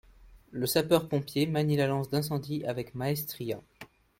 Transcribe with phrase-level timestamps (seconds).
[0.49, 3.61] Le sapeur pompier manie la lance d'incendie avec maestria